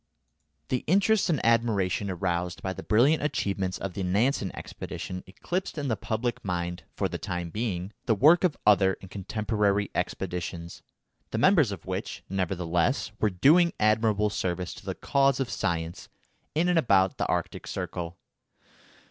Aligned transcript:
The 0.69 0.83
interest 0.87 1.29
and 1.29 1.39
admiration 1.45 2.09
aroused 2.09 2.63
by 2.63 2.73
the 2.73 2.81
brilliant 2.81 3.21
achievements 3.21 3.77
of 3.77 3.93
the 3.93 4.01
Nansen 4.01 4.51
expedition 4.55 5.23
eclipsed 5.27 5.77
in 5.77 5.89
the 5.89 5.95
public 5.95 6.43
mind, 6.43 6.81
for 6.95 7.07
the 7.07 7.19
time 7.19 7.51
being, 7.51 7.93
the 8.07 8.15
work 8.15 8.43
of 8.43 8.57
other 8.65 8.97
and 9.01 9.11
contemporary 9.11 9.91
expeditions, 9.93 10.81
the 11.29 11.37
members 11.37 11.71
of 11.71 11.85
which, 11.85 12.23
nevertheless, 12.31 13.11
were 13.19 13.29
doing 13.29 13.73
admirable 13.79 14.31
service 14.31 14.73
to 14.73 14.85
the 14.87 14.95
cause 14.95 15.39
of 15.39 15.51
science 15.51 16.09
in 16.55 16.67
and 16.67 16.79
about 16.79 17.19
the 17.19 17.27
Arctic 17.27 17.67
Circle. 17.67 18.17